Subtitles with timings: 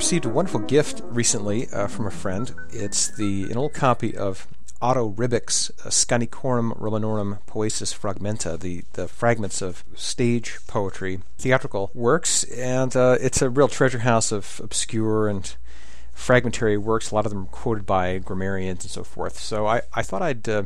[0.00, 2.54] received a wonderful gift recently uh, from a friend.
[2.70, 4.48] It's the an old copy of
[4.80, 12.44] Otto Ribbeck's uh, Scanicorum Romanorum Poesis Fragmenta, the, the fragments of stage poetry, theatrical works,
[12.44, 15.54] and uh, it's a real treasure house of obscure and
[16.14, 19.38] fragmentary works, a lot of them quoted by grammarians and so forth.
[19.38, 20.62] So I, I thought I'd uh,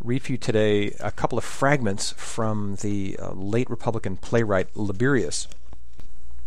[0.00, 5.46] read for you today a couple of fragments from the uh, late Republican playwright Laberius.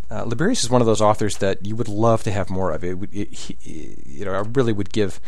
[0.10, 2.84] Uh, Laberius is one of those authors that you would love to have more of.
[2.84, 3.58] It, it
[4.06, 5.20] you know, I really would give,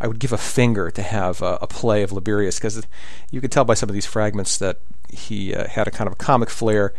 [0.00, 2.82] I would give a finger to have a, a play of Laberius because
[3.30, 4.80] you can tell by some of these fragments that
[5.10, 6.92] he uh, had a kind of a comic flair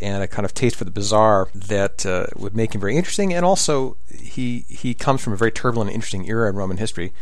[0.00, 3.32] and a kind of taste for the bizarre that uh, would make him very interesting.
[3.32, 7.12] And also, he he comes from a very turbulent and interesting era in Roman history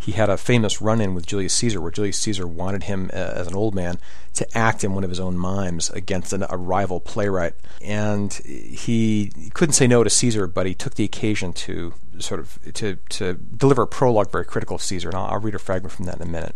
[0.00, 3.46] he had a famous run-in with Julius Caesar, where Julius Caesar wanted him uh, as
[3.46, 3.98] an old man
[4.34, 9.32] to act in one of his own mimes against an, a rival playwright, and he
[9.54, 13.34] couldn't say no to Caesar, but he took the occasion to sort of to to
[13.34, 16.16] deliver a prologue very critical of Caesar, and I'll, I'll read a fragment from that
[16.16, 16.54] in a minute.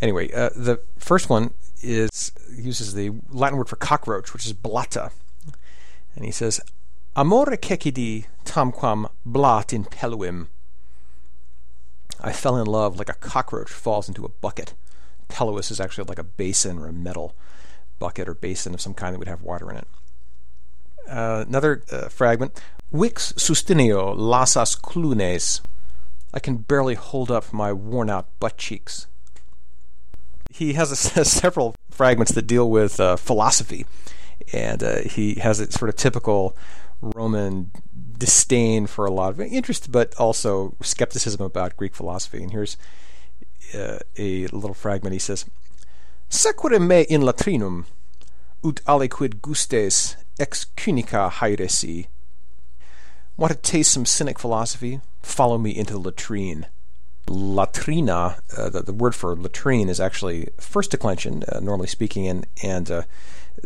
[0.00, 1.50] Anyway, uh, the first one
[1.82, 5.10] is uses the Latin word for cockroach, which is blatta,
[6.16, 6.60] and he says,
[7.14, 10.46] "Amore cecidi tamquam blatta in pelvim."
[12.20, 14.74] I fell in love like a cockroach falls into a bucket.
[15.28, 17.34] Pelvis is actually like a basin or a metal
[17.98, 19.88] bucket or basin of some kind that would have water in it.
[21.08, 22.60] Uh, another uh, fragment.
[22.92, 25.60] Vix sustineo lassas clunes.
[26.32, 29.06] I can barely hold up my worn out butt cheeks.
[30.50, 33.86] He has a, several fragments that deal with uh, philosophy,
[34.52, 36.56] and uh, he has a sort of typical
[37.00, 37.70] Roman
[38.18, 42.42] disdain for a lot of interest, but also skepticism about Greek philosophy.
[42.42, 42.76] And here's
[43.74, 45.12] uh, a little fragment.
[45.12, 45.44] He says,
[46.28, 47.84] Sequere me in latrinum,
[48.64, 52.06] ut aliquid gustes ex cynica haeresi.
[53.36, 55.00] Want to taste some cynic philosophy?
[55.22, 56.66] Follow me into the latrine.
[57.28, 62.46] Latrina, uh, the, the, word for latrine, is actually first declension, uh, normally speaking, and,
[62.62, 63.02] and uh,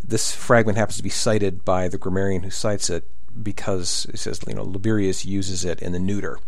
[0.03, 3.07] this fragment happens to be cited by the grammarian who cites it
[3.41, 6.39] because it says you know Laberius uses it in the neuter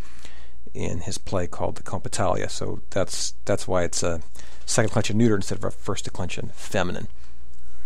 [0.73, 2.49] in his play called the Compitalia.
[2.49, 4.21] So that's that's why it's a
[4.65, 7.07] second declension neuter instead of a first declension feminine.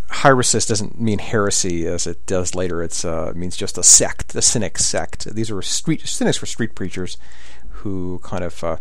[0.10, 2.82] Haeresis doesn't mean heresy as it does later.
[2.82, 5.26] It uh, means just a sect, the cynic sect.
[5.36, 7.18] These are street cynics were street preachers
[7.70, 8.78] who kind of uh,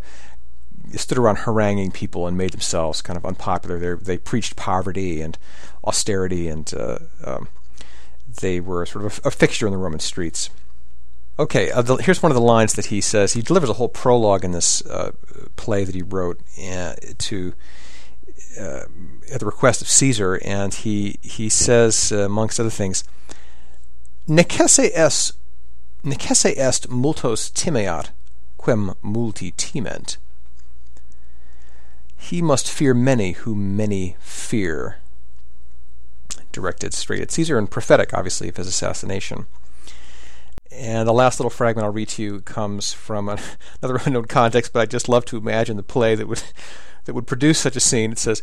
[0.96, 3.78] stood around haranguing people and made themselves kind of unpopular.
[3.78, 5.36] They they preached poverty and
[5.84, 7.48] austerity and uh, um,
[8.40, 10.50] they were sort of a, a fixture in the Roman streets.
[11.38, 13.34] Okay, uh, the, here's one of the lines that he says.
[13.34, 15.12] He delivers a whole prologue in this uh,
[15.54, 17.54] play that he wrote uh, to
[18.58, 18.84] uh,
[19.32, 23.04] at the request of Caesar, and he he says, uh, amongst other things,
[24.26, 25.32] "Necesse est
[26.04, 28.10] necesse est multos timeat,
[28.56, 30.16] quem multi timent."
[32.16, 34.98] He must fear many who many fear
[36.52, 39.46] directed straight at Caesar and prophetic, obviously, of his assassination.
[40.70, 43.28] And the last little fragment I'll read to you comes from
[43.82, 46.42] another unknown context, but I just love to imagine the play that would
[47.04, 48.12] that would produce such a scene.
[48.12, 48.42] It says,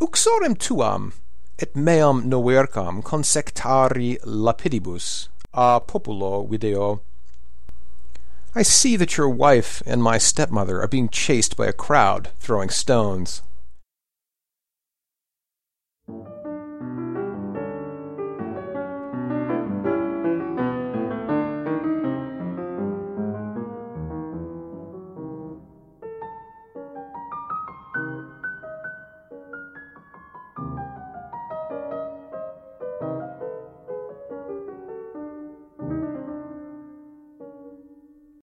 [0.00, 1.12] "Uxorem tuam
[1.58, 7.00] et meam novercam consectari lapidibus a populo video."
[8.54, 12.70] I see that your wife and my stepmother are being chased by a crowd throwing
[12.70, 13.42] stones.